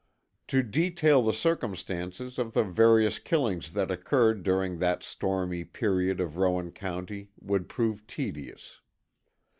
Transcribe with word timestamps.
To 0.47 0.63
detail 0.63 1.21
the 1.21 1.31
circumstances 1.31 2.39
of 2.39 2.53
the 2.53 2.63
various 2.63 3.19
killings 3.19 3.73
that 3.73 3.91
occurred 3.91 4.41
during 4.41 4.79
that 4.79 5.03
stormy 5.03 5.63
period 5.63 6.19
of 6.19 6.37
Rowan 6.37 6.71
County 6.71 7.29
would 7.39 7.69
prove 7.69 8.07
tedious. 8.07 8.81